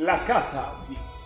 [0.00, 1.23] La Casa Bis.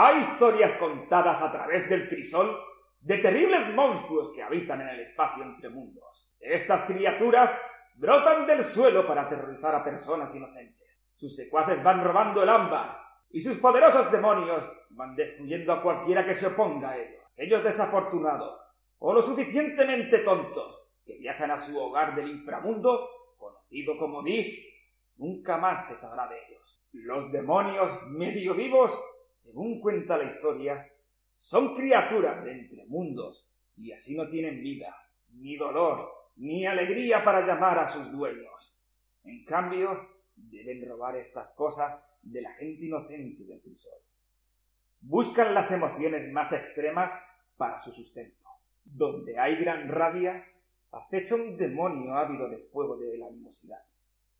[0.00, 2.56] Hay historias contadas a través del crisol
[3.00, 6.30] de terribles monstruos que habitan en el espacio entre mundos.
[6.38, 7.52] Estas criaturas
[7.96, 11.04] brotan del suelo para aterrorizar a personas inocentes.
[11.16, 12.96] Sus secuaces van robando el ámbar
[13.30, 17.24] y sus poderosos demonios van destruyendo a cualquiera que se oponga a ellos.
[17.36, 18.56] Ellos desafortunados
[19.00, 24.64] o lo suficientemente tontos que viajan a su hogar del inframundo, conocido como Dis,
[25.16, 26.80] nunca más se sabrá de ellos.
[26.92, 28.96] Los demonios medio vivos
[29.32, 30.90] según cuenta la historia,
[31.38, 34.94] son criaturas de entre mundos y así no tienen vida,
[35.34, 38.76] ni dolor, ni alegría para llamar a sus dueños.
[39.24, 43.98] En cambio, deben robar estas cosas de la gente inocente del crisol.
[45.00, 47.12] Buscan las emociones más extremas
[47.56, 48.48] para su sustento.
[48.84, 50.44] Donde hay gran rabia,
[50.90, 53.82] acecha un demonio ávido de fuego de la animosidad,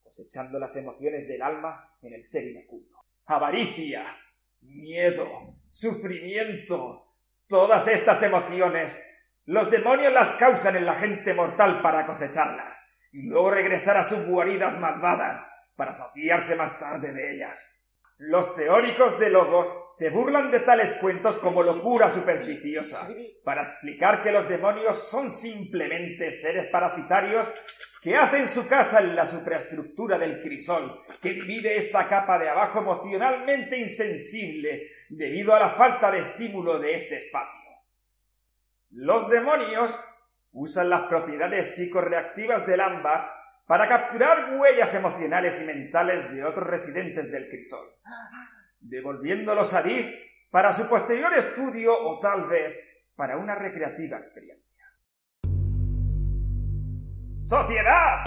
[0.03, 2.99] cosechando las emociones del alma en el ser iracundo.
[3.27, 4.17] Avaricia,
[4.61, 7.15] miedo, sufrimiento,
[7.47, 8.99] todas estas emociones,
[9.47, 12.79] los demonios las causan en la gente mortal para cosecharlas
[13.13, 15.43] y luego regresar a sus guaridas malvadas
[15.77, 17.78] para saciarse más tarde de ellas.
[18.19, 23.09] Los teóricos de logos se burlan de tales cuentos como locura supersticiosa,
[23.45, 27.49] para explicar que los demonios son simplemente seres parasitarios
[28.03, 32.81] que hacen su casa en la superestructura del crisol, que divide esta capa de abajo
[32.81, 37.71] emocionalmente insensible debido a la falta de estímulo de este espacio.
[38.91, 39.97] Los demonios
[40.51, 43.38] usan las propiedades psicorreactivas del ámbar
[43.69, 47.87] para capturar huellas emocionales y mentales de otros residentes del crisol,
[48.81, 50.11] devolviéndolos a Dis
[50.51, 52.75] para su posterior estudio o tal vez
[53.15, 54.65] para una recreativa experiencia.
[57.45, 58.25] ¡Sociedad!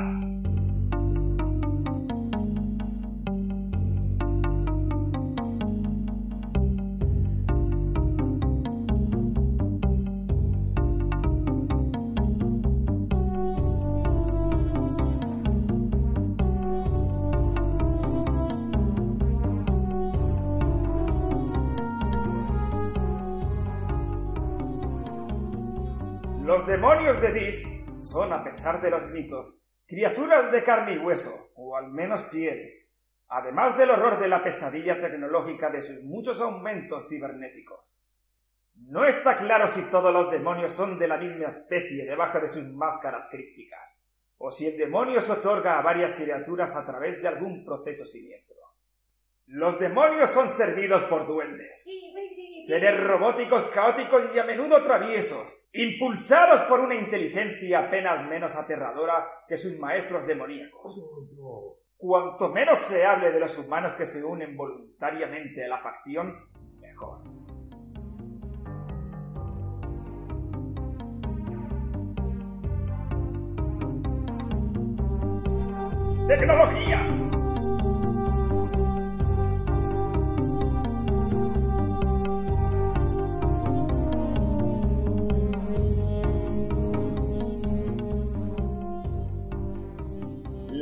[26.82, 27.64] Demonios de Dis
[27.98, 29.54] son, a pesar de los mitos,
[29.86, 32.88] criaturas de carne y hueso, o al menos piel,
[33.28, 37.88] además del horror de la pesadilla tecnológica de sus muchos aumentos cibernéticos.
[38.74, 42.64] No está claro si todos los demonios son de la misma especie debajo de sus
[42.64, 43.96] máscaras crípticas,
[44.40, 48.58] o si el demonio se otorga a varias criaturas a través de algún proceso siniestro.
[49.46, 51.86] Los demonios son servidos por duendes,
[52.66, 59.58] seres robóticos caóticos y a menudo traviesos, impulsados por una inteligencia apenas menos aterradora que
[59.58, 61.00] sus maestros demoníacos.
[61.98, 66.36] Cuanto menos se hable de los humanos que se unen voluntariamente a la facción,
[66.80, 67.22] mejor.
[76.28, 77.21] ¡Tecnología!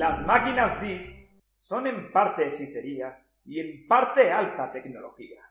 [0.09, 1.15] Las máquinas DIS
[1.55, 5.47] son en parte hechicería y en parte alta tecnología.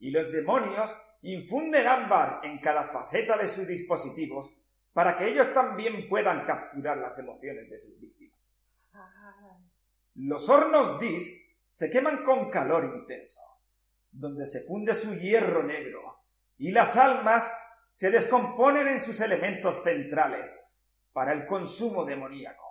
[0.00, 4.52] Y los demonios infunden ámbar en cada faceta de sus dispositivos
[4.92, 8.40] para que ellos también puedan capturar las emociones de sus víctimas.
[10.16, 13.42] Los hornos DIS se queman con calor intenso,
[14.10, 16.24] donde se funde su hierro negro,
[16.58, 17.48] y las almas
[17.90, 20.52] se descomponen en sus elementos centrales
[21.12, 22.67] para el consumo demoníaco.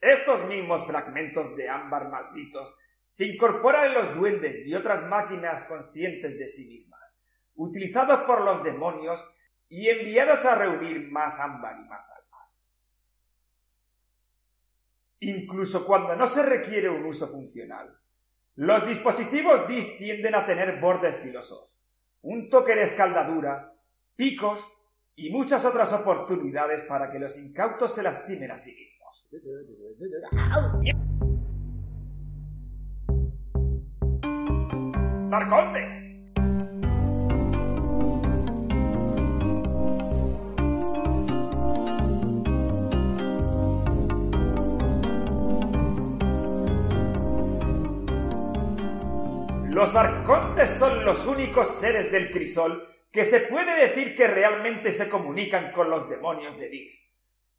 [0.00, 2.74] Estos mismos fragmentos de ámbar malditos
[3.08, 7.18] se incorporan en los duendes y otras máquinas conscientes de sí mismas,
[7.56, 9.24] utilizados por los demonios
[9.68, 12.64] y enviados a reunir más ámbar y más almas.
[15.20, 17.98] Incluso cuando no se requiere un uso funcional,
[18.54, 21.76] los dispositivos DIS tienden a tener bordes filosos,
[22.22, 23.74] un toque de escaldadura,
[24.16, 24.66] picos
[25.16, 28.97] y muchas otras oportunidades para que los incautos se lastimen a sí mismos.
[35.28, 36.08] ¡Narcotes!
[49.78, 55.08] Los arcontes son los únicos seres del crisol que se puede decir que realmente se
[55.08, 57.07] comunican con los demonios de Dis.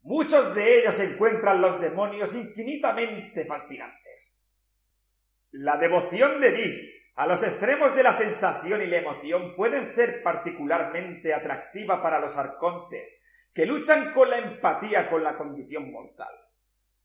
[0.02, 4.36] Muchos de ellos encuentran los demonios infinitamente fascinantes.
[5.52, 10.22] La devoción de Dis a los extremos de la sensación y la emoción pueden ser
[10.22, 13.14] particularmente atractiva para los arcontes,
[13.52, 16.34] que luchan con la empatía con la condición mortal.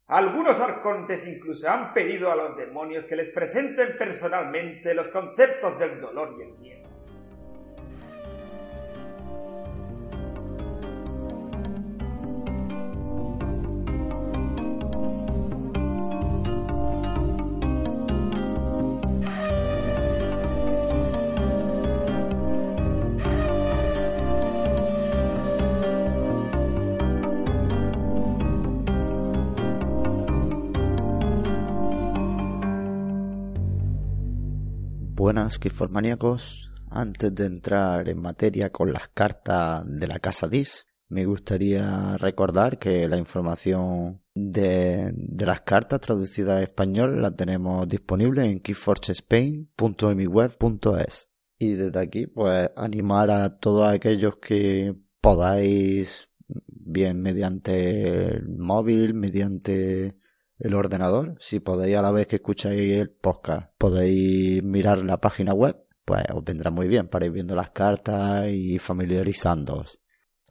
[0.07, 5.99] Algunos arcontes incluso han pedido a los demonios que les presenten personalmente los conceptos del
[5.99, 6.94] dolor y el miedo.
[35.35, 36.71] Buenas, Kiformaníacos.
[36.89, 42.79] Antes de entrar en materia con las cartas de la casa DIS, me gustaría recordar
[42.79, 51.29] que la información de, las cartas traducidas a español la tenemos disponible en keyforgespain.emiweb.es.
[51.59, 56.29] Y desde aquí, pues, animar a todos aquellos que podáis,
[56.67, 60.15] bien mediante el móvil, mediante
[60.59, 65.53] el ordenador, si podéis a la vez que escucháis el podcast, podéis mirar la página
[65.53, 69.99] web, pues os vendrá muy bien para ir viendo las cartas y familiarizándoos.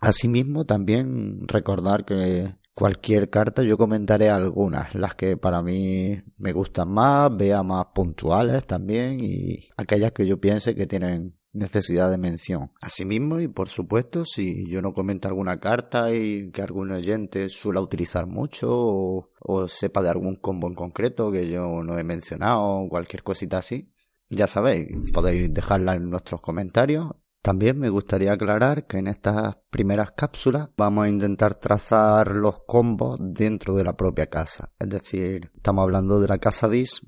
[0.00, 6.90] Asimismo, también recordar que cualquier carta yo comentaré algunas, las que para mí me gustan
[6.90, 12.72] más, vea más puntuales también y aquellas que yo piense que tienen necesidad de mención.
[12.82, 17.80] Asimismo, y por supuesto, si yo no comento alguna carta y que algún oyente suele
[17.80, 22.86] utilizar mucho o, o, sepa de algún combo en concreto que yo no he mencionado,
[22.88, 23.90] cualquier cosita así,
[24.28, 27.06] ya sabéis, podéis dejarla en nuestros comentarios.
[27.40, 33.18] También me gustaría aclarar que en estas primeras cápsulas vamos a intentar trazar los combos
[33.20, 34.72] dentro de la propia casa.
[34.78, 37.02] Es decir, estamos hablando de la casa DIS,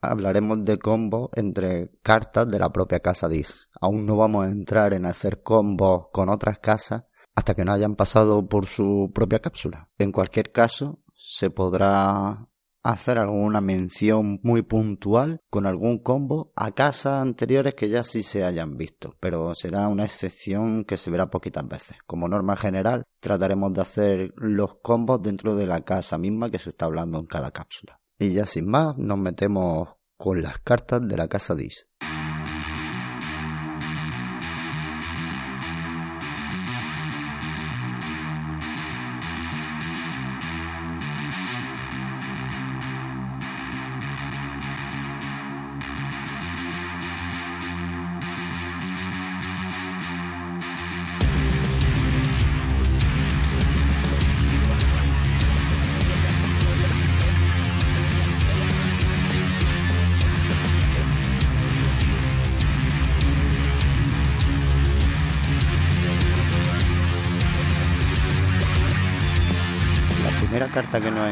[0.00, 3.68] hablaremos de combos entre cartas de la propia casa DIS.
[3.80, 7.04] Aún no vamos a entrar en hacer combos con otras casas
[7.34, 9.88] hasta que no hayan pasado por su propia cápsula.
[9.98, 12.46] En cualquier caso, se podrá
[12.82, 18.44] hacer alguna mención muy puntual con algún combo a casas anteriores que ya sí se
[18.44, 21.98] hayan visto, pero será una excepción que se verá poquitas veces.
[22.06, 26.70] Como norma general, trataremos de hacer los combos dentro de la casa misma que se
[26.70, 28.00] está hablando en cada cápsula.
[28.22, 29.88] Y ya sin más, nos metemos
[30.18, 31.88] con las cartas de la casa Dis.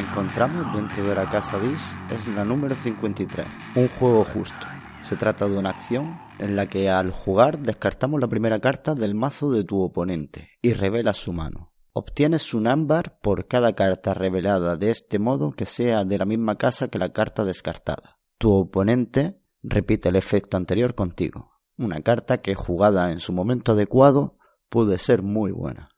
[0.01, 4.67] Encontramos dentro de la casa DIS es la número 53, un juego justo.
[5.01, 9.15] Se trata de una acción en la que al jugar descartamos la primera carta del
[9.15, 11.73] mazo de tu oponente y revelas su mano.
[11.93, 16.57] Obtienes un ámbar por cada carta revelada de este modo que sea de la misma
[16.57, 18.19] casa que la carta descartada.
[18.39, 21.53] Tu oponente repite el efecto anterior contigo.
[21.77, 24.37] Una carta que jugada en su momento adecuado
[24.69, 25.91] puede ser muy buena.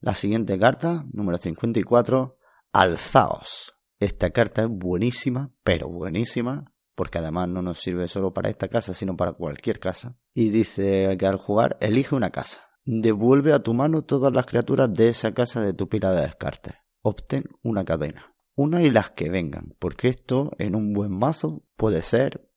[0.00, 2.36] La siguiente carta, número 54,
[2.74, 3.72] Alzaos.
[4.00, 8.92] Esta carta es buenísima, pero buenísima, porque además no nos sirve solo para esta casa,
[8.94, 10.16] sino para cualquier casa.
[10.34, 12.62] Y dice que al jugar, elige una casa.
[12.84, 16.74] Devuelve a tu mano todas las criaturas de esa casa de tu pila de descarte.
[17.00, 18.34] Obtén una cadena.
[18.56, 22.50] Una y las que vengan, porque esto en un buen mazo puede ser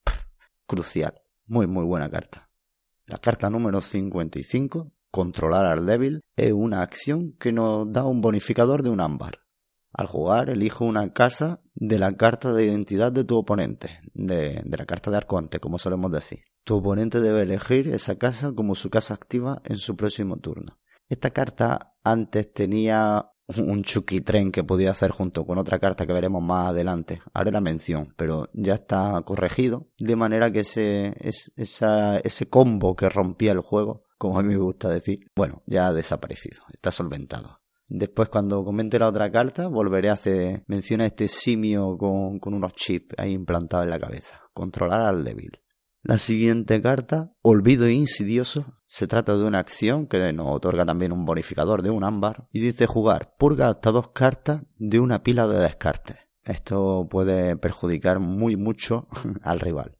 [0.66, 1.22] crucial.
[1.46, 2.50] Muy, muy buena carta.
[3.06, 8.82] La carta número 55, controlar al débil, es una acción que nos da un bonificador
[8.82, 9.47] de un ámbar.
[9.98, 14.86] Al jugar, elijo una casa de la carta de identidad de tu oponente, de, la
[14.86, 16.42] carta de Arconte, como solemos decir.
[16.64, 20.78] Tu oponente debe elegir esa casa como su casa activa en su próximo turno.
[21.10, 26.44] Esta carta antes tenía un chuquitren que podía hacer junto con otra carta que veremos
[26.44, 27.22] más adelante.
[27.34, 29.88] Haré la mención, pero ya está corregido.
[29.98, 35.32] De manera que ese combo que rompía el juego, como a mí me gusta decir,
[35.36, 36.62] bueno, ya ha desaparecido.
[36.72, 37.62] Está solventado.
[37.90, 42.74] Después, cuando comente la otra carta, volveré a hacer mención a este simio con, unos
[42.74, 44.42] chips ahí implantados en la cabeza.
[44.54, 45.62] Controlar al débil.
[46.04, 51.26] La siguiente carta, Olvido Insidioso, se trata de una acción que nos otorga también un
[51.26, 55.60] bonificador de un ámbar y dice jugar purga hasta dos cartas de una pila de
[55.60, 56.16] descarte.
[56.44, 59.08] Esto puede perjudicar muy mucho
[59.44, 59.98] al rival.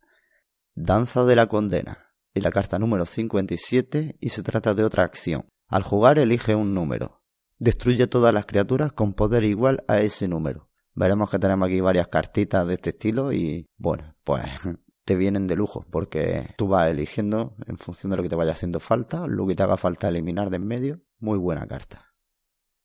[0.76, 5.50] Danza de la Condena y la carta número 57 y se trata de otra acción.
[5.68, 7.24] Al jugar elige un número.
[7.60, 10.70] Destruye todas las criaturas con poder igual a ese número.
[10.94, 14.44] Veremos que tenemos aquí varias cartitas de este estilo y bueno, pues
[15.06, 18.52] te vienen de lujo porque tú vas eligiendo en función de lo que te vaya
[18.52, 21.02] haciendo falta, lo que te haga falta eliminar de en medio.
[21.20, 22.14] Muy buena carta.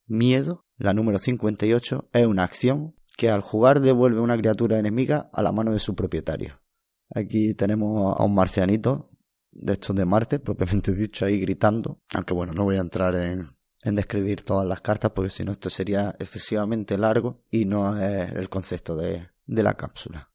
[0.06, 5.42] Miedo, la número 58, es una acción que al jugar devuelve una criatura enemiga a
[5.42, 6.60] la mano de su propietario.
[7.14, 9.10] Aquí tenemos a un marcianito
[9.50, 12.00] de estos de Marte, propiamente dicho, ahí gritando.
[12.14, 13.48] Aunque bueno, no voy a entrar en,
[13.84, 18.32] en describir todas las cartas porque si no esto sería excesivamente largo y no es
[18.32, 20.30] el concepto de, la cápsula.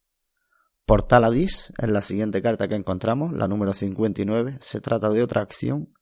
[0.84, 4.58] Portaladis es la siguiente carta que encontramos, la número 59.
[4.60, 5.92] Se trata de otra acción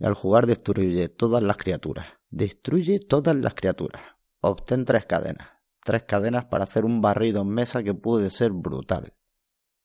[0.00, 2.06] al jugar destruye todas las criaturas.
[2.28, 4.02] Destruye todas las criaturas.
[4.40, 5.48] Obtén tres cadenas.
[5.82, 9.14] Tres cadenas para hacer un barrido en mesa que puede ser brutal.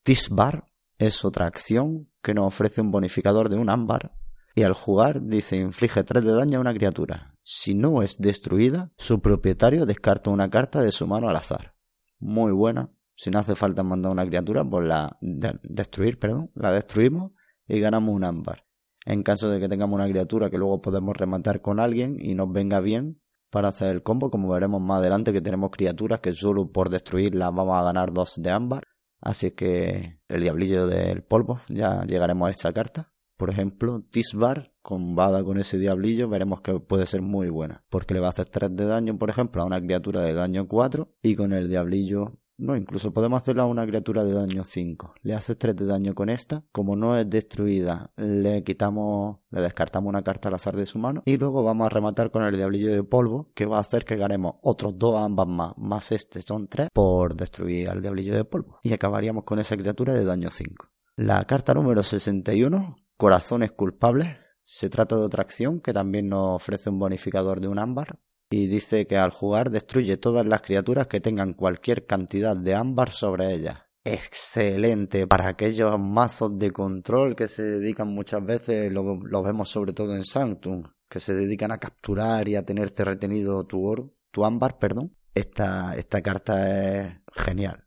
[0.03, 0.65] Tisbar
[0.97, 4.18] es otra acción que nos ofrece un bonificador de un ámbar
[4.59, 7.33] y al jugar dice inflige 3 de daño a una criatura.
[7.43, 11.75] Si no es destruida, su propietario descarta una carta de su mano al azar.
[12.19, 17.31] Muy buena si no hace falta mandar una criatura, pues la destruir, perdón, la destruimos
[17.67, 18.65] y ganamos un ámbar.
[19.05, 22.51] En caso de que tengamos una criatura que luego podemos rematar con alguien y nos
[22.51, 26.69] venga bien para hacer el combo, como veremos más adelante que tenemos criaturas que solo
[26.69, 28.83] por destruirlas vamos a ganar dos de ámbar.
[29.21, 33.13] Así que el diablillo del polvo, ya llegaremos a esta carta.
[33.39, 37.85] Por ejemplo, Tisbar, combada con ese diablillo, veremos que puede ser muy buena.
[37.87, 40.67] Porque le va a hacer 3 de daño, por ejemplo, a una criatura de daño
[40.67, 41.07] 4.
[41.21, 45.13] Y con el diablillo no, incluso podemos hacerla a una criatura de daño 5.
[45.21, 46.65] Le haces 3 de daño con esta.
[46.73, 51.23] Como no es destruida, le quitamos, le descartamos una carta al azar de su mano.
[51.23, 54.17] Y luego vamos a rematar con el diablillo de polvo, que va a hacer que
[54.17, 58.79] ganemos otros dos ambas más, más este son 3, por destruir al diablillo de polvo.
[58.83, 60.89] Y acabaríamos con esa criatura de daño 5.
[61.15, 64.37] La carta número 61, Corazones Culpables.
[64.63, 68.17] Se trata de otra acción que también nos ofrece un bonificador de un ámbar
[68.49, 73.09] y dice que al jugar destruye todas las criaturas que tengan cualquier cantidad de ámbar
[73.09, 73.77] sobre ellas.
[74.05, 80.15] Excelente para aquellos mazos de control que se dedican muchas veces, lo, vemos sobre todo
[80.15, 84.79] en Sanctum, que se dedican a capturar y a tenerte retenido tu oro, tu ámbar,
[84.79, 85.13] perdón.
[85.35, 87.83] Esta, esta carta es genial.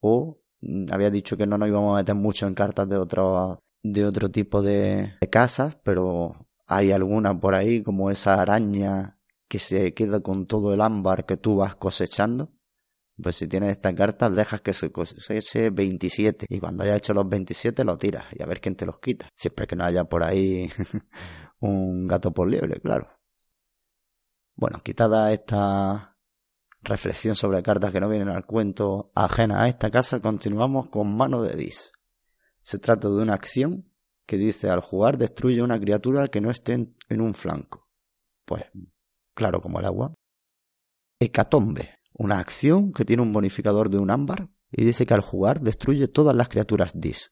[0.00, 3.62] O mm, había dicho que no nos íbamos a meter mucho en cartas de otro,
[3.82, 9.92] de otro tipo de, casas, pero hay alguna por ahí como esa araña que se
[9.94, 12.52] queda con todo el ámbar que tú vas cosechando.
[13.22, 17.28] Pues si tienes esta carta, dejas que se coseche 27 y cuando haya hecho los
[17.28, 19.28] 27 lo tiras y a ver quién te los quita.
[19.36, 20.70] Siempre que no haya por ahí
[21.60, 23.08] un gato por liebre, claro.
[24.56, 26.16] Bueno, quitada esta
[26.82, 31.42] reflexión sobre cartas que no vienen al cuento ajena a esta casa, continuamos con mano
[31.42, 31.92] de Dis.
[32.62, 33.92] Se trata de una acción
[34.26, 36.74] que dice al jugar destruye una criatura que no esté
[37.08, 37.88] en un flanco.
[38.44, 38.64] Pues
[39.34, 40.14] claro como el agua.
[41.20, 45.60] Hecatombe, una acción que tiene un bonificador de un ámbar y dice que al jugar
[45.60, 47.30] destruye todas las criaturas Dis.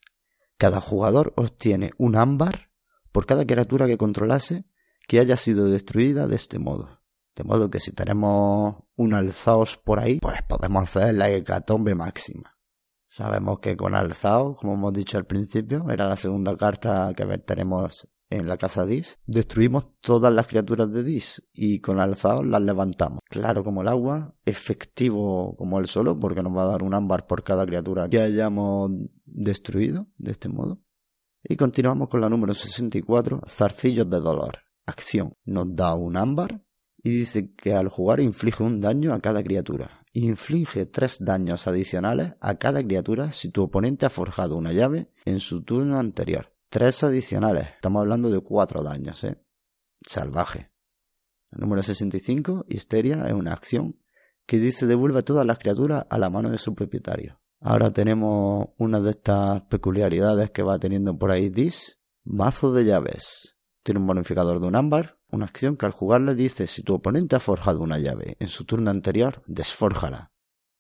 [0.59, 2.71] Cada jugador obtiene un ámbar
[3.13, 4.67] por cada criatura que controlase
[5.09, 7.01] que haya sido destruida de este modo.
[7.35, 12.59] De modo que si tenemos un alzaos por ahí, pues podemos hacer la hecatombe máxima.
[13.11, 18.07] Sabemos que con alzaos, como hemos dicho al principio, era la segunda carta que verteremos
[18.31, 23.19] en la casa Dis, destruimos todas las criaturas de Dis y con alzado las levantamos.
[23.29, 27.27] Claro como el agua, efectivo como el solo, porque nos va a dar un ámbar
[27.27, 28.93] por cada criatura que hayamos
[29.25, 30.81] destruido de este modo.
[31.43, 34.59] Y continuamos con la número 64, Zarcillos de Dolor.
[34.87, 35.35] Acción.
[35.45, 36.63] Nos da un ámbar
[37.03, 40.00] y dice que al jugar inflige un daño a cada criatura.
[40.13, 45.39] Inflige tres daños adicionales a cada criatura si tu oponente ha forjado una llave en
[45.39, 46.53] su turno anterior.
[46.69, 47.69] Tres adicionales.
[47.77, 49.41] Estamos hablando de cuatro daños, ¿eh?
[50.05, 50.71] Salvaje.
[51.53, 54.01] El número 65, Histeria, es una acción
[54.47, 57.41] que dice devuelve todas las criaturas a la mano de su propietario.
[57.61, 62.01] Ahora tenemos una de estas peculiaridades que va teniendo por ahí Dis.
[62.25, 63.57] Mazo de llaves.
[63.83, 67.37] Tiene un bonificador de un ámbar, una acción que al jugarle dice si tu oponente
[67.37, 70.33] ha forjado una llave en su turno anterior, desfórjala.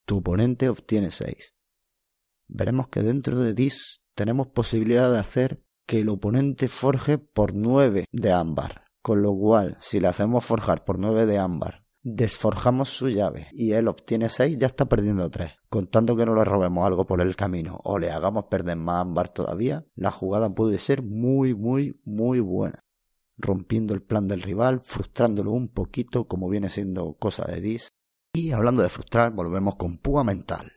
[0.07, 1.54] Tu oponente obtiene 6.
[2.49, 8.07] Veremos que dentro de Dis tenemos posibilidad de hacer que el oponente forje por 9
[8.11, 8.85] de ámbar.
[9.02, 13.73] Con lo cual, si le hacemos forjar por 9 de ámbar Desforjamos su llave y
[13.73, 15.52] él obtiene 6, ya está perdiendo 3.
[15.69, 19.28] Contando que no le robemos algo por el camino o le hagamos perder más ámbar
[19.28, 22.83] todavía, la jugada puede ser muy, muy, muy buena.
[23.40, 27.88] Rompiendo el plan del rival, frustrándolo un poquito, como viene siendo cosa de Dis.
[28.32, 30.70] Y hablando de frustrar, volvemos con Púa Mental.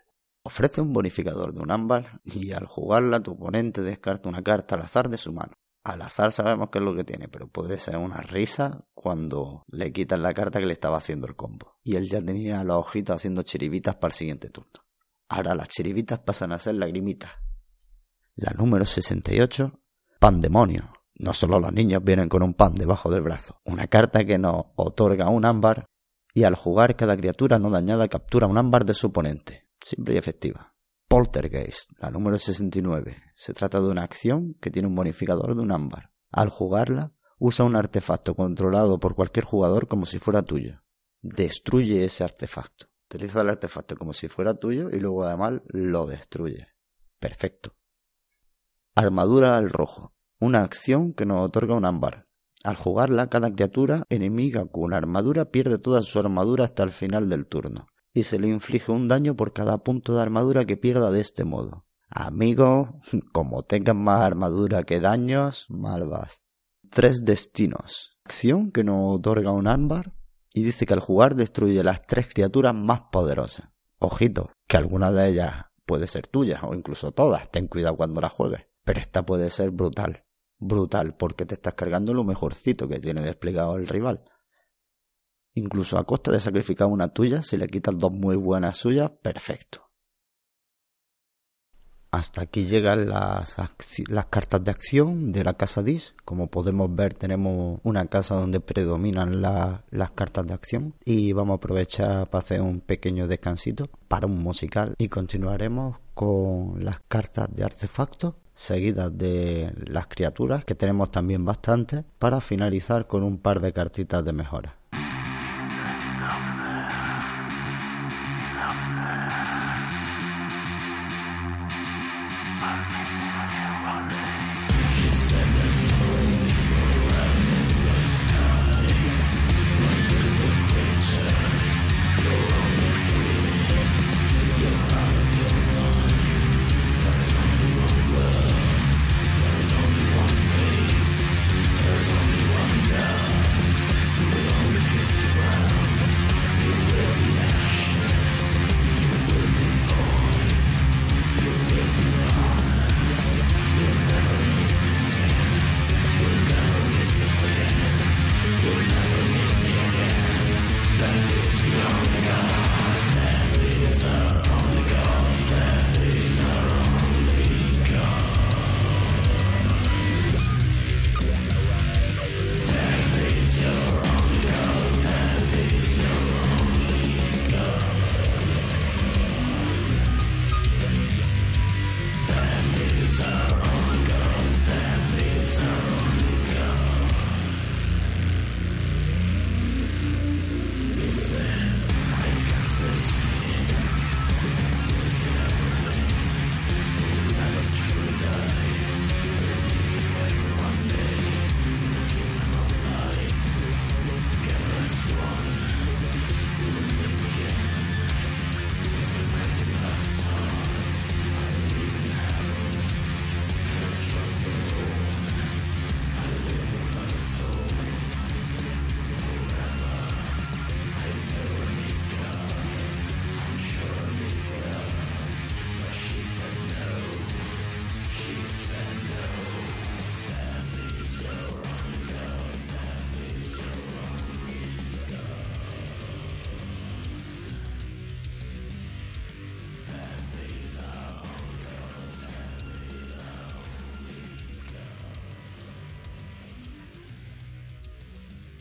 [0.43, 4.81] Ofrece un bonificador de un ámbar y al jugarla tu oponente descarta una carta al
[4.81, 5.53] azar de su mano.
[5.83, 9.91] Al azar sabemos qué es lo que tiene, pero puede ser una risa cuando le
[9.91, 11.77] quitan la carta que le estaba haciendo el combo.
[11.83, 14.81] Y él ya tenía los ojitos haciendo chiribitas para el siguiente turno.
[15.27, 17.31] Ahora las chiribitas pasan a ser lagrimitas.
[18.35, 19.79] La número 68,
[20.19, 20.91] Pandemonio.
[21.15, 23.61] No solo los niños vienen con un pan debajo del brazo.
[23.65, 25.85] Una carta que nos otorga un ámbar
[26.33, 29.67] y al jugar cada criatura no dañada captura un ámbar de su oponente.
[29.79, 30.75] Simple y efectiva.
[31.07, 33.17] Poltergeist, la número 69.
[33.35, 36.11] Se trata de una acción que tiene un bonificador de un ámbar.
[36.31, 40.81] Al jugarla, usa un artefacto controlado por cualquier jugador como si fuera tuyo.
[41.21, 42.87] Destruye ese artefacto.
[43.09, 46.69] Utiliza el artefacto como si fuera tuyo y luego además lo destruye.
[47.19, 47.75] Perfecto.
[48.95, 50.12] Armadura al rojo.
[50.45, 52.25] Una acción que nos otorga un ámbar.
[52.65, 57.47] Al jugarla, cada criatura enemiga con armadura pierde toda su armadura hasta el final del
[57.47, 61.21] turno y se le inflige un daño por cada punto de armadura que pierda de
[61.21, 61.85] este modo.
[62.09, 62.99] Amigo,
[63.31, 66.41] como tengas más armadura que daños, mal vas.
[66.89, 68.17] Tres destinos.
[68.25, 70.11] Acción que nos otorga un ámbar
[70.53, 73.69] y dice que al jugar destruye las tres criaturas más poderosas.
[73.97, 78.27] Ojito, que alguna de ellas puede ser tuya o incluso todas, ten cuidado cuando la
[78.27, 78.67] juegues.
[78.83, 80.25] Pero esta puede ser brutal.
[80.57, 84.23] Brutal porque te estás cargando lo mejorcito que tiene desplegado el rival.
[85.53, 89.92] Incluso a costa de sacrificar una tuya, si le quitas dos muy buenas suyas, perfecto.
[92.13, 93.55] Hasta aquí llegan las,
[94.29, 96.13] cartas de acción de la casa DIS.
[96.23, 100.93] Como podemos ver, tenemos una casa donde predominan las cartas de acción.
[101.03, 104.93] Y vamos a aprovechar para hacer un pequeño descansito para un musical.
[104.99, 112.03] Y continuaremos con las cartas de artefactos seguidas de las criaturas, que tenemos también bastantes,
[112.19, 114.77] para finalizar con un par de cartitas de mejora.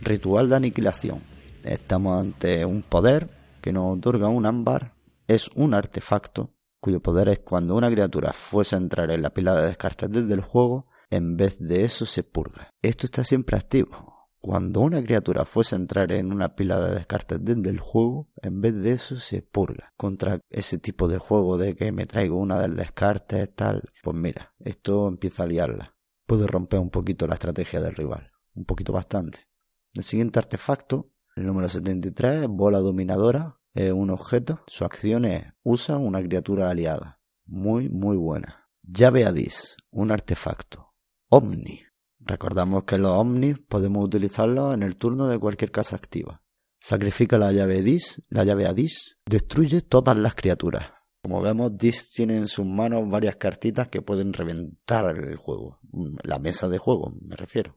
[0.04, 1.20] Ritual de aniquilación.
[1.62, 4.94] Estamos ante un poder que nos otorga un ámbar.
[5.28, 9.54] Es un artefacto cuyo poder es cuando una criatura fuese a entrar en la pila
[9.54, 12.68] de descartes desde el juego, en vez de eso se purga.
[12.82, 14.28] Esto está siempre activo.
[14.40, 18.60] Cuando una criatura fuese a entrar en una pila de descartes desde el juego, en
[18.60, 19.92] vez de eso se purga.
[19.96, 24.52] Contra ese tipo de juego de que me traigo una del descarte tal, pues mira,
[24.58, 25.94] esto empieza a liarla.
[26.26, 28.32] Puede romper un poquito la estrategia del rival.
[28.54, 29.51] Un poquito bastante.
[29.94, 34.62] El siguiente artefacto El número 73, bola dominadora, es un objeto.
[34.66, 37.20] Su acción es usa una criatura aliada.
[37.44, 38.68] Muy, muy buena.
[38.82, 40.94] Llave Adis, un artefacto.
[41.28, 41.82] Omni.
[42.20, 46.42] Recordamos que los Omnis podemos utilizarlos en el turno de cualquier casa activa.
[46.80, 50.90] Sacrifica la llave Dis, la llave Adis, destruye todas las criaturas.
[51.22, 55.80] Como vemos, Dis tiene en sus manos varias cartitas que pueden reventar el juego.
[56.22, 57.76] La mesa de juego, me refiero.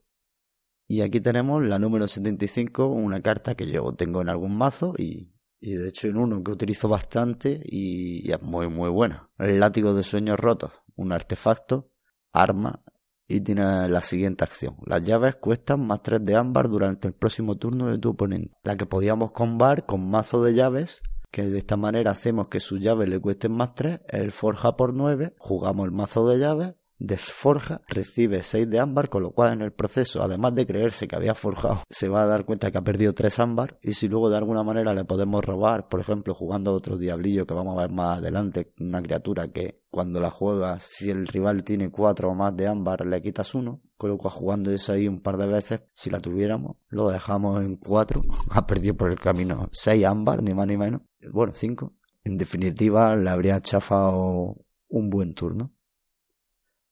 [0.88, 5.32] Y aquí tenemos la número 75, una carta que yo tengo en algún mazo y,
[5.60, 9.30] de hecho en uno que utilizo bastante y, y es muy muy buena.
[9.40, 11.90] El látigo de sueños rotos, un artefacto,
[12.32, 12.84] arma
[13.28, 14.76] y tiene la siguiente acción.
[14.86, 18.54] Las llaves cuestan más 3 de ámbar durante el próximo turno de tu oponente.
[18.64, 22.80] La que podíamos combar con mazo de llaves, que de esta manera hacemos que sus
[22.80, 27.82] llaves le cuesten más 3, el forja por 9, jugamos el mazo de llaves desforja,
[27.88, 31.36] recibe 6 de ámbar, con lo cual en el proceso, además de creerse que había
[31.36, 34.38] forjado, se va a dar cuenta que ha perdido 3 ámbar y si luego de
[34.38, 38.20] alguna manera le podemos robar, por ejemplo, jugando otro diablillo que vamos a ver más
[38.20, 42.68] adelante, una criatura que cuando la juegas, si el rival tiene 4 o más de
[42.68, 46.10] ámbar, le quitas 1, con lo cual jugando eso ahí un par de veces, si
[46.10, 50.68] la tuviéramos, lo dejamos en 4, ha perdido por el camino 6 ámbar, ni más
[50.68, 51.94] ni menos, bueno, 5.
[52.24, 55.75] En definitiva, le habría chafado un buen turno.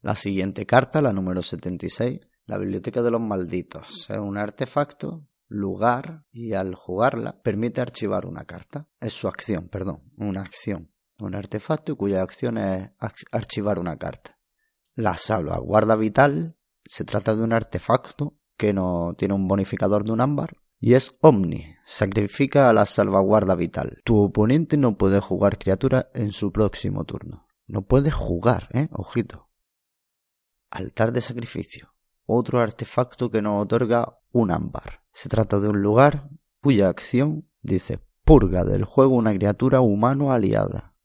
[0.04, 4.10] La siguiente carta, la número 76, la Biblioteca de los Malditos.
[4.10, 8.89] Es un artefacto, lugar, y al jugarla permite archivar una carta.
[9.00, 10.92] Es su acción, perdón, una acción.
[11.20, 12.89] Un artefacto cuya acción es
[13.32, 14.38] archivar una carta.
[14.94, 20.20] La salvaguarda vital se trata de un artefacto que no tiene un bonificador de un
[20.20, 21.78] ámbar y es Omni.
[21.86, 24.02] Sacrifica a la salvaguarda vital.
[24.04, 27.48] Tu oponente no puede jugar criatura en su próximo turno.
[27.68, 28.89] No puede jugar, ¿eh?
[28.92, 29.48] Ojito
[30.74, 31.94] altar de sacrificio,
[32.26, 35.04] otro artefacto que nos otorga un ámbar.
[35.12, 36.30] Se trata de un lugar
[36.62, 40.96] cuya acción dice purga del juego una criatura humano aliada.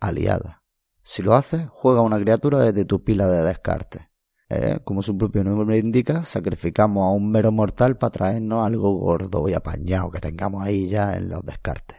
[0.00, 0.62] Aliada.
[1.02, 4.10] Si lo hace, juega una criatura desde tu pila de descarte.
[4.48, 9.48] Eh, como su propio nombre indica, sacrificamos a un mero mortal para traernos algo gordo
[9.48, 11.98] y apañado que tengamos ahí ya en los descartes.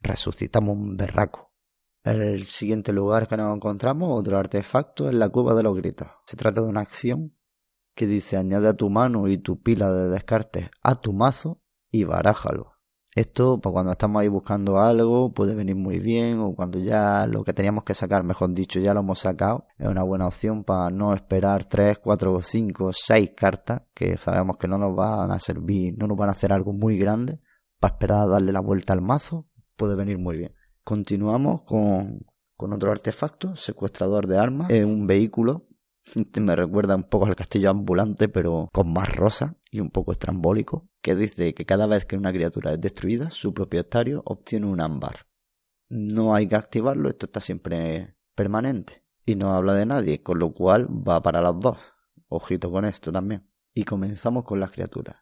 [0.00, 1.45] Resucitamos un berraco.
[2.06, 6.06] El siguiente lugar que nos encontramos, otro artefacto, es la cueva de los gritos.
[6.24, 7.34] Se trata de una acción
[7.96, 12.04] que dice añade a tu mano y tu pila de descartes a tu mazo y
[12.04, 12.74] barájalo.
[13.16, 17.42] Esto, pues cuando estamos ahí buscando algo, puede venir muy bien, o cuando ya lo
[17.42, 20.90] que teníamos que sacar, mejor dicho, ya lo hemos sacado, es una buena opción para
[20.90, 25.96] no esperar 3, 4, 5, 6 cartas, que sabemos que no nos van a servir,
[25.98, 27.40] no nos van a hacer algo muy grande,
[27.80, 30.55] para esperar a darle la vuelta al mazo, puede venir muy bien.
[30.86, 32.24] Continuamos con,
[32.56, 34.70] otro artefacto, secuestrador de armas.
[34.70, 35.66] Es un vehículo.
[36.40, 40.88] Me recuerda un poco al castillo ambulante, pero con más rosa y un poco estrambólico,
[41.02, 45.26] que dice que cada vez que una criatura es destruida, su propietario obtiene un ámbar.
[45.88, 49.02] No hay que activarlo, esto está siempre permanente.
[49.24, 51.78] Y no habla de nadie, con lo cual va para los dos.
[52.28, 53.50] Ojito con esto también.
[53.74, 55.16] Y comenzamos con las criaturas.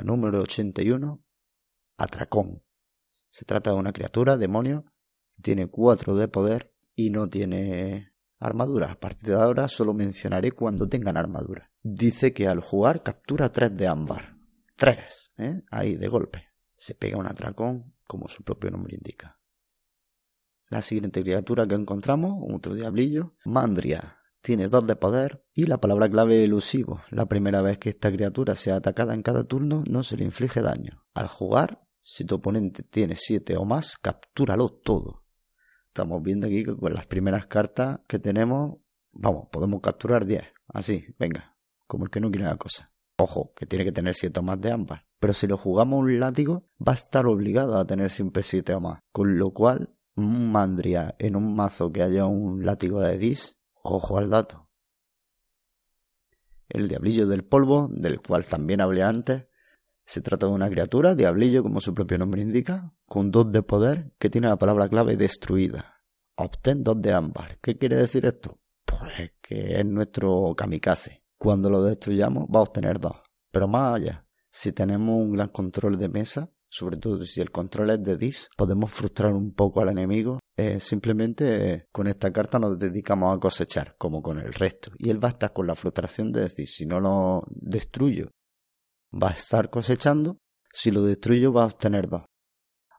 [0.00, 1.22] Número 81,
[1.98, 2.62] Atracón.
[3.28, 4.86] Se trata de una criatura, demonio,
[5.42, 8.92] tiene 4 de poder y no tiene armadura.
[8.92, 11.70] A partir de ahora solo mencionaré cuando tengan armadura.
[11.82, 14.36] Dice que al jugar captura 3 de ámbar.
[14.76, 15.60] 3, ¿eh?
[15.70, 16.48] ahí de golpe.
[16.76, 19.38] Se pega un atracón, como su propio nombre indica.
[20.68, 26.10] La siguiente criatura que encontramos, otro diablillo, Mandria, tiene dos de poder y la palabra
[26.10, 27.00] clave elusivo.
[27.10, 30.60] La primera vez que esta criatura sea atacada en cada turno no se le inflige
[30.60, 31.04] daño.
[31.14, 35.24] Al jugar, si tu oponente tiene 7 o más, captúralo todo.
[35.86, 38.78] Estamos viendo aquí que con las primeras cartas que tenemos,
[39.12, 40.42] vamos, podemos capturar 10.
[40.68, 42.92] Así, venga, como el que no quiere la cosa.
[43.18, 45.06] Ojo, que tiene que tener 7 o más de ámbar.
[45.20, 48.80] Pero si lo jugamos un látigo, va a estar obligado a tener siempre 7 o
[48.80, 48.98] más.
[49.12, 54.18] Con lo cual, un mandria en un mazo que haya un látigo de dis, ojo
[54.18, 54.68] al dato.
[56.68, 59.46] El diablillo del polvo, del cual también hablé antes,
[60.04, 64.12] se trata de una criatura, diablillo como su propio nombre indica, con dos de poder
[64.18, 66.02] que tiene la palabra clave destruida.
[66.36, 67.58] Obtén dos de ámbar.
[67.60, 68.58] ¿Qué quiere decir esto?
[68.84, 71.22] Pues que es nuestro kamikaze.
[71.36, 73.16] Cuando lo destruyamos va a obtener dos.
[73.50, 77.90] Pero más allá, si tenemos un gran control de mesa, sobre todo si el control
[77.90, 80.38] es de dis, podemos frustrar un poco al enemigo.
[80.56, 84.92] Eh, simplemente con esta carta nos dedicamos a cosechar, como con el resto.
[84.98, 88.30] Y él va a estar con la frustración de decir, si no lo destruyo,
[89.12, 90.38] va a estar cosechando,
[90.72, 92.22] si lo destruyo va a obtener dos.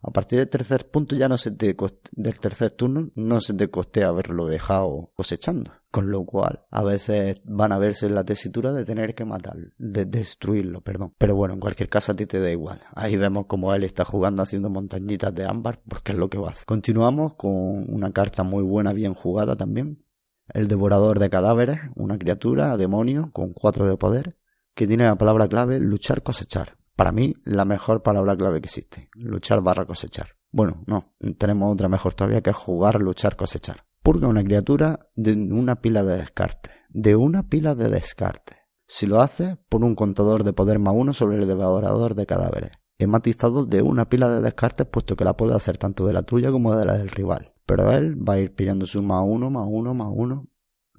[0.05, 1.77] A partir del tercer punto ya no se te
[2.11, 5.71] del tercer turno no se te costea haberlo dejado cosechando.
[5.91, 9.69] Con lo cual, a veces van a verse en la tesitura de tener que matarlo,
[9.77, 11.13] de destruirlo, perdón.
[11.17, 12.81] Pero bueno, en cualquier caso a ti te da igual.
[12.95, 16.49] Ahí vemos como él está jugando haciendo montañitas de ámbar, porque es lo que va
[16.49, 16.65] a hacer.
[16.65, 20.03] Continuamos con una carta muy buena, bien jugada también.
[20.49, 24.35] El devorador de cadáveres, una criatura, demonio, con cuatro de poder,
[24.73, 26.77] que tiene la palabra clave luchar cosechar.
[26.95, 29.09] Para mí, la mejor palabra clave que existe.
[29.15, 30.29] Luchar barra cosechar.
[30.51, 33.85] Bueno, no, tenemos otra mejor todavía que jugar, luchar, cosechar.
[34.03, 36.69] Purga una criatura de una pila de descarte.
[36.89, 38.57] De una pila de descarte.
[38.85, 42.71] Si lo hace, pone un contador de poder más uno sobre el devorador de cadáveres.
[42.99, 46.21] He matizado de una pila de descartes puesto que la puede hacer tanto de la
[46.21, 47.53] tuya como de la del rival.
[47.65, 50.47] Pero él va a ir pillando su más uno, más uno, más uno.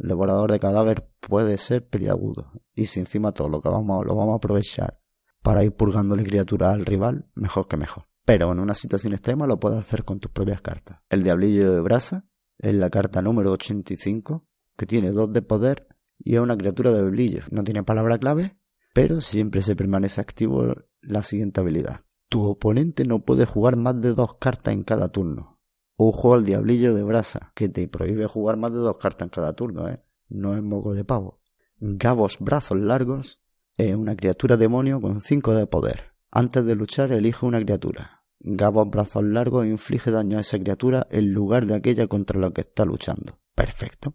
[0.00, 2.50] El devorador de cadáver puede ser periagudo.
[2.74, 4.98] Y si encima todo lo que vamos, lo vamos a aprovechar
[5.44, 8.06] para ir purgándole criatura al rival, mejor que mejor.
[8.24, 11.00] Pero en una situación extrema lo puedes hacer con tus propias cartas.
[11.10, 12.24] El Diablillo de Brasa
[12.56, 15.86] es la carta número 85, que tiene dos de poder
[16.18, 17.42] y es una criatura de brillo.
[17.50, 18.56] No tiene palabra clave,
[18.94, 20.64] pero siempre se permanece activo
[21.02, 22.00] la siguiente habilidad.
[22.30, 25.60] Tu oponente no puede jugar más de dos cartas en cada turno.
[25.96, 29.52] Ojo al Diablillo de Brasa, que te prohíbe jugar más de dos cartas en cada
[29.52, 30.02] turno, ¿eh?
[30.30, 31.42] No es moco de pavo.
[31.80, 33.43] Gabos brazos largos
[33.76, 36.14] es una criatura demonio con 5 de poder.
[36.30, 38.24] Antes de luchar, elige una criatura.
[38.38, 42.60] Gabos brazos largos inflige daño a esa criatura en lugar de aquella contra la que
[42.60, 43.40] está luchando.
[43.54, 44.14] Perfecto.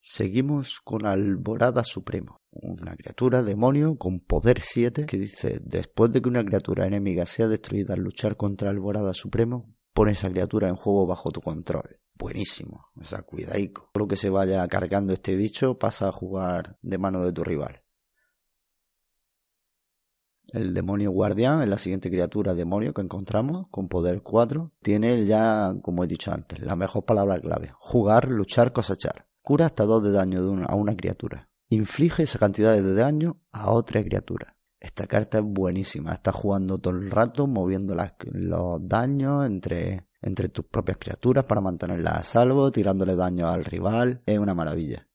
[0.00, 6.28] Seguimos con Alborada Supremo, una criatura demonio con poder 7 que dice, después de que
[6.28, 11.06] una criatura enemiga sea destruida al luchar contra Alborada Supremo, pone esa criatura en juego
[11.06, 12.00] bajo tu control.
[12.14, 13.90] Buenísimo, o sea, cuidaico.
[13.92, 17.44] Todo lo que se vaya cargando este bicho pasa a jugar de mano de tu
[17.44, 17.82] rival.
[20.52, 24.72] El demonio guardián es la siguiente criatura demonio que encontramos con poder 4.
[24.82, 27.72] Tiene ya, como he dicho antes, la mejor palabra clave.
[27.78, 29.26] Jugar, luchar, cosechar.
[29.42, 31.48] Cura hasta 2 de daño a una criatura.
[31.68, 34.56] Inflige esa cantidad de daño a otra criatura.
[34.80, 36.14] Esta carta es buenísima.
[36.14, 37.94] Estás jugando todo el rato, moviendo
[38.32, 44.22] los daños entre, entre tus propias criaturas para mantenerlas a salvo, tirándole daño al rival.
[44.26, 45.06] Es una maravilla.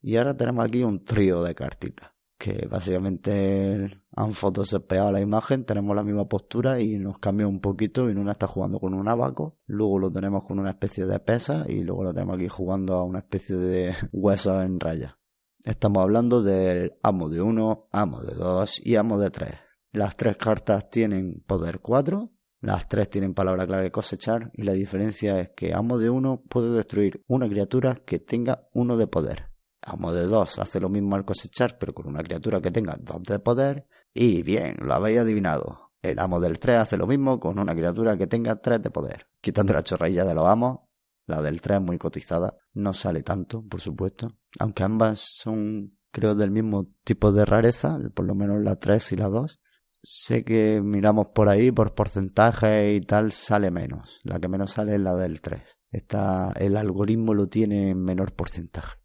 [0.00, 2.11] Y ahora tenemos aquí un trío de cartitas
[2.42, 8.10] que básicamente han photoshopeado la imagen, tenemos la misma postura y nos cambia un poquito
[8.10, 11.64] y una está jugando con un abaco, luego lo tenemos con una especie de pesa
[11.68, 15.20] y luego lo tenemos aquí jugando a una especie de hueso en raya.
[15.64, 19.50] Estamos hablando del amo de 1, amo de 2 y amo de 3.
[19.92, 22.28] Las tres cartas tienen poder 4,
[22.60, 26.72] las tres tienen palabra clave cosechar y la diferencia es que amo de 1 puede
[26.72, 29.51] destruir una criatura que tenga uno de poder.
[29.84, 33.22] Amo de 2 hace lo mismo al cosechar, pero con una criatura que tenga 2
[33.24, 33.88] de poder.
[34.14, 35.92] Y bien, lo habéis adivinado.
[36.00, 39.26] El amo del 3 hace lo mismo con una criatura que tenga 3 de poder.
[39.40, 40.80] Quitando la chorrilla de los amos,
[41.26, 42.56] la del 3 es muy cotizada.
[42.74, 44.28] No sale tanto, por supuesto.
[44.60, 49.16] Aunque ambas son, creo, del mismo tipo de rareza, por lo menos la 3 y
[49.16, 49.60] la 2.
[50.04, 54.20] Sé que miramos por ahí, por porcentaje y tal, sale menos.
[54.22, 55.60] La que menos sale es la del 3.
[55.90, 59.01] Está, el algoritmo lo tiene en menor porcentaje.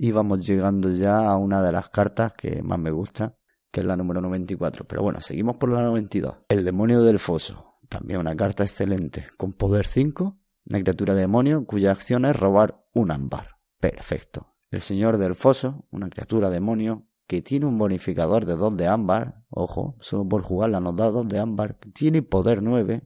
[0.00, 3.36] Y vamos llegando ya a una de las cartas que más me gusta,
[3.72, 4.84] que es la número 94.
[4.86, 6.36] Pero bueno, seguimos por la 92.
[6.48, 7.80] El demonio del foso.
[7.88, 10.38] También una carta excelente, con poder 5,
[10.70, 13.56] una criatura demonio cuya acción es robar un ámbar.
[13.80, 14.54] Perfecto.
[14.70, 19.42] El señor del foso, una criatura demonio que tiene un bonificador de 2 de ámbar,
[19.50, 23.02] ojo, solo por jugarla nos da 2 de ámbar, tiene poder 9,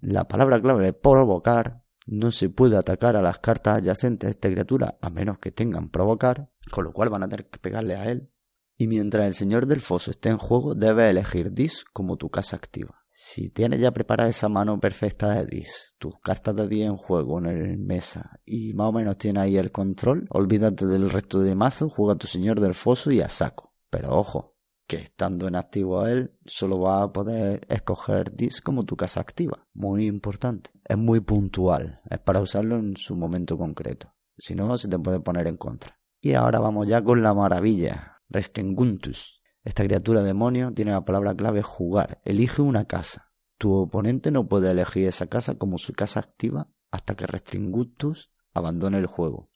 [0.00, 4.48] la palabra clave es provocar, no se puede atacar a las cartas adyacentes a esta
[4.48, 8.06] criatura a menos que tengan provocar, con lo cual van a tener que pegarle a
[8.06, 8.30] él.
[8.78, 12.56] Y mientras el señor del foso esté en juego, debes elegir Dis como tu casa
[12.56, 13.02] activa.
[13.10, 17.38] Si tienes ya preparada esa mano perfecta de Dis, tus cartas de Dis en juego
[17.38, 21.54] en el mesa y más o menos tienes ahí el control, olvídate del resto de
[21.54, 23.72] mazo, juega tu señor del foso y a saco.
[23.88, 24.55] Pero ojo,
[24.86, 29.66] que estando en activo él, solo va a poder escoger Dis como tu casa activa.
[29.74, 30.70] Muy importante.
[30.84, 32.00] Es muy puntual.
[32.08, 34.14] Es para usarlo en su momento concreto.
[34.38, 35.98] Si no, se te puede poner en contra.
[36.20, 38.22] Y ahora vamos ya con la maravilla.
[38.28, 39.42] Restringuntus.
[39.64, 42.20] Esta criatura demonio tiene la palabra clave jugar.
[42.24, 43.32] Elige una casa.
[43.58, 48.98] Tu oponente no puede elegir esa casa como su casa activa hasta que Restringuntus abandone
[48.98, 49.50] el juego.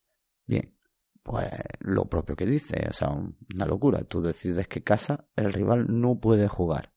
[0.46, 0.74] Bien,
[1.22, 1.48] pues
[1.80, 4.00] lo propio que dice, o sea, una locura.
[4.00, 6.92] Tú decides qué casa el rival no puede jugar.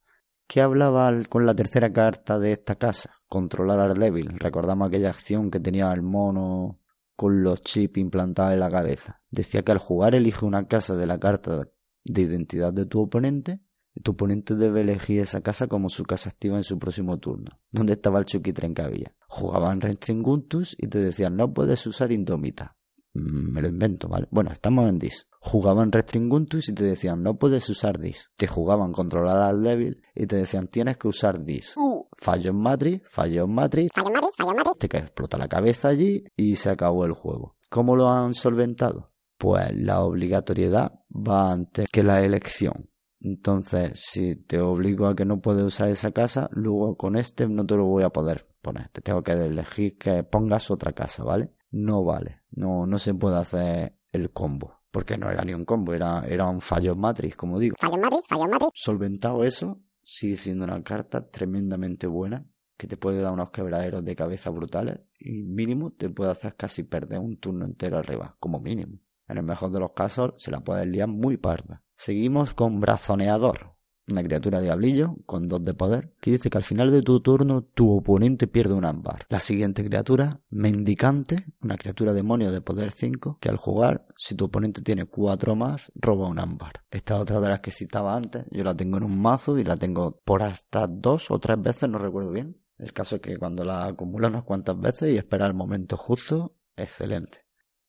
[0.48, 3.12] ¿Qué hablaba con la tercera carta de esta casa?
[3.28, 4.38] Controlar al débil.
[4.38, 6.80] Recordamos aquella acción que tenía el mono
[7.16, 9.22] con los chips implantados en la cabeza.
[9.30, 11.70] Decía que al jugar elige una casa de la carta
[12.04, 13.62] de identidad de tu oponente,
[14.02, 17.52] tu oponente debe elegir esa casa como su casa activa en su próximo turno.
[17.72, 19.16] ¿Dónde estaba el Chucky que había?
[19.28, 22.76] Jugaban Restringuntus y te decían no puedes usar Indomita.
[23.14, 24.28] Mm, me lo invento, ¿vale?
[24.32, 25.28] Bueno, estamos en Dis.
[25.40, 28.32] Jugaban Restringuntus y te decían no puedes usar Dis.
[28.36, 31.76] Te jugaban controlar al débil y te decían tienes que usar Dis.
[31.78, 32.08] Uh.
[32.18, 33.92] Fallo en Matrix, fallo en Matrix.
[33.94, 34.78] Fallo en Matrix, fallo en Matrix.
[34.80, 37.58] Te que explota la cabeza allí y se acabó el juego.
[37.70, 39.14] ¿Cómo lo han solventado?
[39.44, 42.90] pues la obligatoriedad va antes que la elección.
[43.20, 47.66] Entonces, si te obligo a que no puedes usar esa casa, luego con este no
[47.66, 48.88] te lo voy a poder poner.
[48.94, 51.52] Te tengo que elegir que pongas otra casa, ¿vale?
[51.72, 52.43] No vale.
[52.56, 54.80] No, no se puede hacer el combo.
[54.92, 57.76] Porque no era ni un combo, era, era un fallo matriz, como digo.
[57.80, 58.70] Fallo matriz, fallo matriz.
[58.76, 62.46] Solventado eso, sigue siendo una carta tremendamente buena
[62.78, 66.84] que te puede dar unos quebraderos de cabeza brutales y mínimo te puede hacer casi
[66.84, 69.00] perder un turno entero arriba, como mínimo.
[69.28, 71.82] En el mejor de los casos se la puede liar muy parda.
[71.96, 73.73] Seguimos con Brazoneador,
[74.10, 77.64] una criatura diablillo con dos de poder, que dice que al final de tu turno
[77.64, 79.26] tu oponente pierde un ámbar.
[79.30, 84.46] La siguiente criatura, Mendicante, una criatura demonio de poder 5, que al jugar, si tu
[84.46, 86.84] oponente tiene 4 más, roba un ámbar.
[86.92, 89.78] Esta otra de las que citaba antes, yo la tengo en un mazo y la
[89.78, 92.62] tengo por hasta dos o tres veces, no recuerdo bien.
[92.78, 96.56] El caso es que cuando la acumulo unas cuantas veces y espera el momento justo,
[96.76, 97.46] excelente.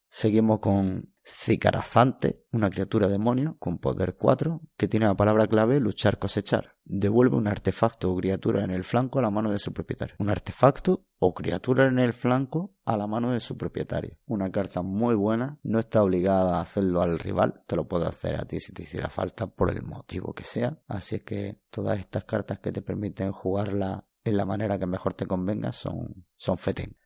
[0.09, 6.19] Seguimos con Cicarazante, una criatura demonio con poder 4 que tiene la palabra clave luchar
[6.19, 6.77] cosechar.
[6.85, 10.17] Devuelve un artefacto o criatura en el flanco a la mano de su propietario.
[10.19, 14.19] Un artefacto o criatura en el flanco a la mano de su propietario.
[14.27, 18.37] Una carta muy buena, no está obligada a hacerlo al rival, te lo puede hacer
[18.37, 20.79] a ti si te hiciera falta por el motivo que sea.
[20.89, 25.27] Así que todas estas cartas que te permiten jugarla en la manera que mejor te
[25.27, 26.99] convenga son, son fetén.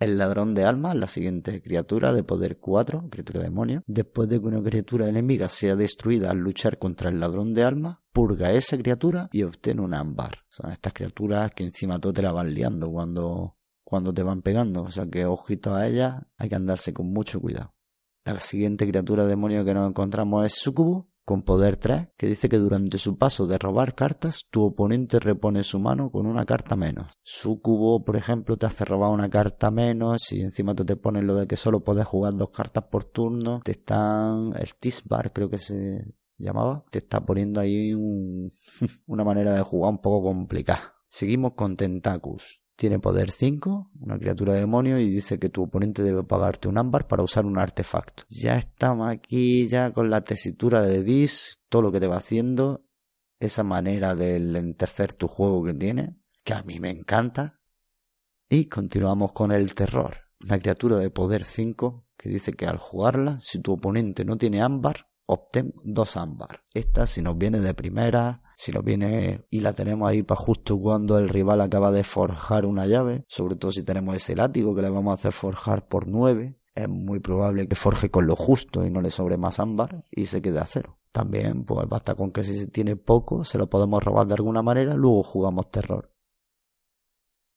[0.00, 3.82] El ladrón de almas, la siguiente criatura de poder 4, criatura demonio.
[3.86, 7.98] Después de que una criatura enemiga sea destruida al luchar contra el ladrón de almas,
[8.12, 10.38] purga esa criatura y obtiene un ámbar.
[10.48, 14.82] Son estas criaturas que encima todo te la van liando cuando, cuando te van pegando.
[14.82, 17.74] O sea que ojito a ellas, hay que andarse con mucho cuidado.
[18.24, 22.58] La siguiente criatura demonio que nos encontramos es Sucubo, con poder 3, que dice que
[22.58, 27.12] durante su paso de robar cartas, tu oponente repone su mano con una carta menos.
[27.22, 31.24] Su cubo, por ejemplo, te hace robar una carta menos y encima tú te pones
[31.24, 33.60] lo de que solo puedes jugar dos cartas por turno.
[33.64, 34.52] Te están...
[34.58, 36.04] el Tisbar creo que se
[36.36, 36.84] llamaba.
[36.90, 37.94] Te está poniendo ahí
[39.06, 40.94] una manera de jugar un poco complicada.
[41.08, 42.63] Seguimos con Tentacus.
[42.76, 47.06] Tiene poder 5, una criatura demonio, y dice que tu oponente debe pagarte un ámbar
[47.06, 48.24] para usar un artefacto.
[48.28, 52.84] Ya estamos aquí, ya con la tesitura de Dis, todo lo que te va haciendo,
[53.38, 57.60] esa manera de entercer tu juego que tiene, que a mí me encanta.
[58.48, 63.38] Y continuamos con el terror, una criatura de poder 5 que dice que al jugarla,
[63.40, 66.62] si tu oponente no tiene ámbar, obtén dos ámbar.
[66.72, 70.78] Esta, si nos viene de primera, si nos viene y la tenemos ahí para justo
[70.78, 74.82] cuando el rival acaba de forjar una llave, sobre todo si tenemos ese látigo que
[74.82, 78.84] le vamos a hacer forjar por nueve, es muy probable que forje con lo justo
[78.84, 80.98] y no le sobre más ámbar y se quede a cero.
[81.12, 84.62] También, pues basta con que si se tiene poco, se lo podemos robar de alguna
[84.62, 86.10] manera, luego jugamos terror.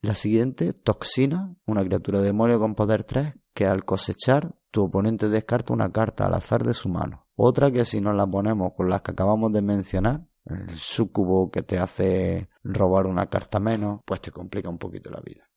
[0.03, 5.73] La siguiente, Toxina, una criatura demonio con poder 3, que al cosechar, tu oponente descarta
[5.73, 7.25] una carta al azar de su mano.
[7.35, 11.63] Otra que si nos la ponemos con las que acabamos de mencionar, el sucubo que
[11.63, 15.49] te hace robar una carta menos, pues te complica un poquito la vida.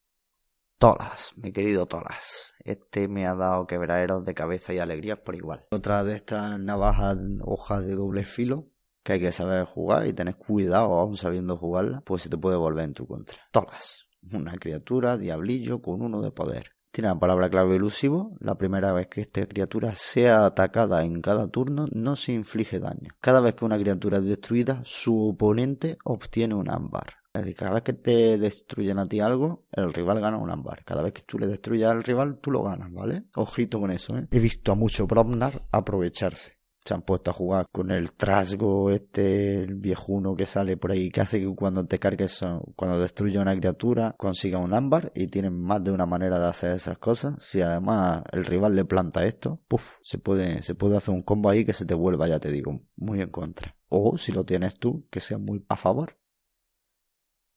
[0.79, 2.55] Tolas, mi querido Tolas.
[2.65, 5.67] Este me ha dado quebraderos de cabeza y alegrías por igual.
[5.71, 8.69] Otra de estas navajas, hojas de doble filo,
[9.03, 12.57] que hay que saber jugar y tener cuidado aún sabiendo jugarla, pues se te puede
[12.57, 13.39] volver en tu contra.
[13.51, 16.73] Tolas, una criatura diablillo con uno de poder.
[16.93, 18.37] Tiene la palabra clave elusivo.
[18.41, 23.11] La primera vez que esta criatura sea atacada en cada turno no se inflige daño.
[23.21, 27.21] Cada vez que una criatura es destruida, su oponente obtiene un ámbar.
[27.33, 30.85] Es decir, cada vez que te destruyen a ti algo, el rival gana un ámbar.
[30.85, 33.27] Cada vez que tú le destruyes al rival, tú lo ganas, ¿vale?
[33.37, 34.27] Ojito con eso, ¿eh?
[34.33, 36.60] He visto a mucho Bromnar aprovecharse.
[36.85, 41.11] Se han puesto a jugar con el trasgo, este, el viejuno que sale por ahí,
[41.11, 42.41] que hace que cuando te cargues,
[42.75, 46.73] cuando destruye una criatura, consiga un ámbar y tienen más de una manera de hacer
[46.73, 47.35] esas cosas.
[47.39, 51.51] Si además el rival le planta esto, puff, se puede, se puede hacer un combo
[51.51, 53.77] ahí que se te vuelva, ya te digo, muy en contra.
[53.89, 56.17] O si lo tienes tú, que sea muy a favor.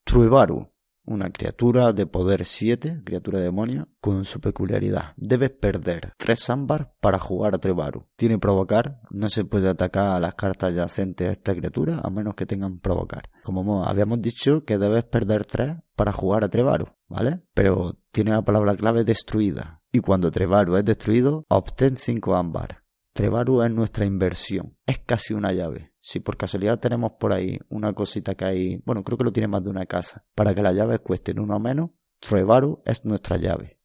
[0.03, 0.72] Truebaru,
[1.06, 5.14] una criatura de poder 7, criatura demonio, con su peculiaridad.
[5.18, 8.08] Debes perder 3 ámbar para jugar a Truebaru.
[8.16, 12.36] Tiene provocar, no se puede atacar a las cartas adyacentes a esta criatura a menos
[12.36, 13.30] que tengan provocar.
[13.43, 17.41] Como habíamos dicho que debes perder 3 para jugar a Trevaru, ¿vale?
[17.54, 19.82] Pero tiene la palabra clave destruida.
[19.91, 22.83] Y cuando Trevaru es destruido, obtén 5 ámbar.
[23.14, 24.74] Trevaru es nuestra inversión.
[24.88, 25.93] Es casi una llave.
[26.01, 29.47] Si por casualidad tenemos por ahí una cosita que hay, bueno, creo que lo tiene
[29.47, 33.38] más de una casa, para que las llaves cuesten uno o menos, Trevaru es nuestra
[33.38, 33.80] llave.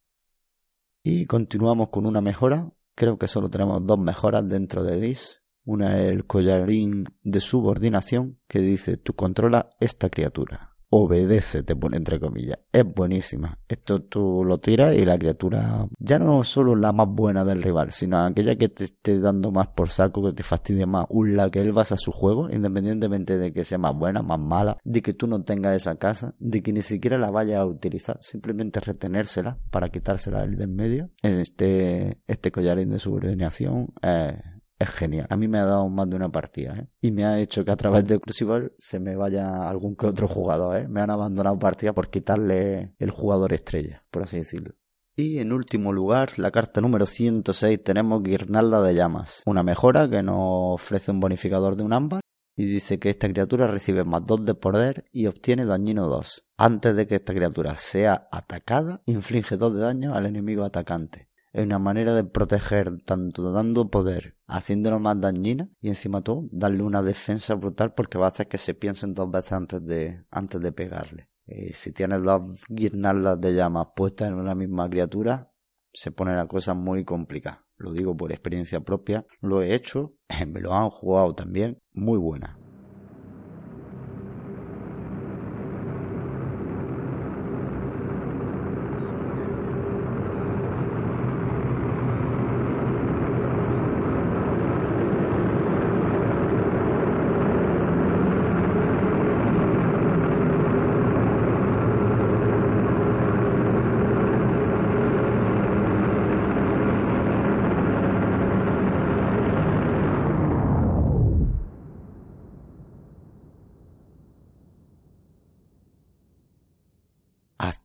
[1.03, 2.71] Y continuamos con una mejora.
[2.95, 5.41] Creo que solo tenemos dos mejoras dentro de DIS.
[5.63, 11.97] Una es el collarín de subordinación que dice tú controla esta criatura obedece, te pone
[11.97, 12.59] entre comillas.
[12.71, 13.57] Es buenísima.
[13.67, 17.91] Esto tú lo tiras y la criatura ya no solo la más buena del rival,
[17.91, 21.49] sino aquella que te esté dando más por saco, que te fastidie más, un la
[21.49, 25.13] que él basa su juego, independientemente de que sea más buena, más mala, de que
[25.13, 29.57] tú no tengas esa casa, de que ni siquiera la vayas a utilizar, simplemente retenérsela
[29.69, 31.09] para quitársela del en medio.
[31.21, 34.41] Este, este collarín de subordinación eh,
[34.79, 35.27] es genial.
[35.29, 36.87] A mí me ha dado más de una partida, ¿eh?
[37.01, 40.27] Y me ha hecho que a través de Crucible se me vaya algún que otro
[40.27, 40.87] jugador, ¿eh?
[40.87, 44.75] Me han abandonado partida por quitarle el jugador estrella, por así decirlo.
[45.17, 49.43] Y en último lugar, la carta número 106 tenemos Guirnalda de Llamas.
[49.45, 52.21] Una mejora que nos ofrece un bonificador de un ámbar
[52.55, 56.45] y dice que esta criatura recibe más 2 de poder y obtiene dañino 2.
[56.57, 61.65] Antes de que esta criatura sea atacada, inflige 2 de daño al enemigo atacante es
[61.65, 67.01] una manera de proteger tanto dando poder, haciéndolo más dañina y encima todo darle una
[67.01, 70.71] defensa brutal porque va a hacer que se piensen dos veces antes de, antes de
[70.71, 71.29] pegarle.
[71.47, 75.51] Y si tienes dos guirnaldas de llamas puestas en una misma criatura,
[75.91, 77.65] se pone la cosa muy complicada.
[77.77, 80.13] Lo digo por experiencia propia, lo he hecho,
[80.47, 82.59] me lo han jugado también, muy buena.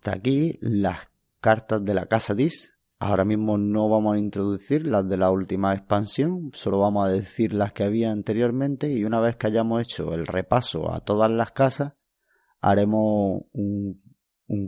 [0.04, 0.98] Hasta aquí las
[1.40, 2.76] cartas de la casa DIS.
[2.98, 7.54] Ahora mismo no vamos a introducir las de la última expansión, solo vamos a decir
[7.54, 11.52] las que había anteriormente y una vez que hayamos hecho el repaso a todas las
[11.52, 11.94] casas,
[12.60, 14.02] haremos un,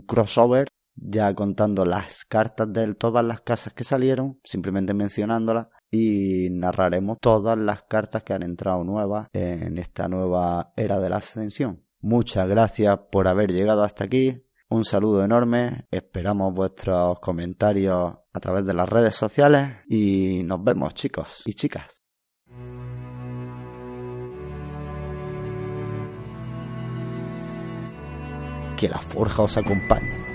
[0.07, 7.19] crossover ya contando las cartas de todas las casas que salieron, simplemente mencionándolas y narraremos
[7.21, 11.83] todas las cartas que han entrado nuevas en esta nueva era de la ascensión.
[12.01, 14.46] Muchas gracias por haber llegado hasta aquí.
[14.69, 20.93] Un saludo enorme, esperamos vuestros comentarios a través de las redes sociales y nos vemos
[20.93, 22.03] chicos y chicas.
[28.75, 30.26] Que la forja os acompañe.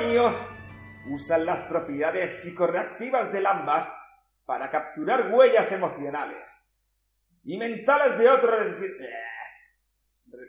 [0.00, 0.40] Demonios
[1.10, 3.94] usan las propiedades psicorreactivas del ámbar
[4.46, 6.48] para capturar huellas emocionales
[7.44, 8.80] y mentales de otros.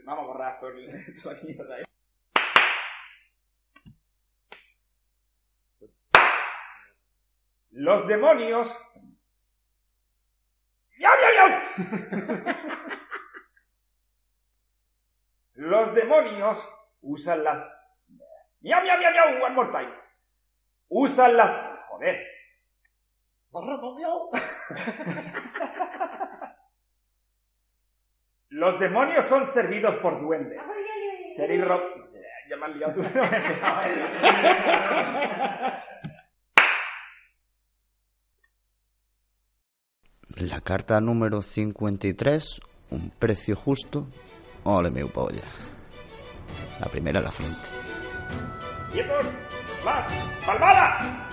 [0.06, 1.06] Vamos a borrar todo el...
[7.72, 8.74] Los demonios.
[10.98, 12.56] ¡Miau, miau, miau!
[15.56, 16.66] Los demonios
[17.02, 17.81] usan las...
[18.62, 19.44] ¡Miau, miau, miau, miau!
[19.44, 19.92] One more time.
[20.90, 21.56] Usan las...
[21.90, 22.28] Joder.
[28.50, 30.62] Los demonios son servidos por duendes.
[31.36, 31.82] Ser ro...
[32.50, 33.02] Ya me has liado tú.
[40.50, 42.60] La carta número 53,
[42.90, 44.08] un precio justo.
[44.64, 45.44] Ole meu polla.
[46.80, 47.58] La primera a la frente.
[48.92, 49.26] ¡Quietos!
[49.86, 50.06] ¡Más!
[50.46, 51.28] ¡Palmada!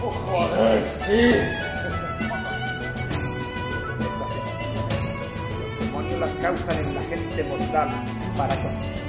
[0.00, 1.30] Joder, sí.
[5.58, 7.88] Los demonios las causan en la gente mortal
[8.36, 9.01] para que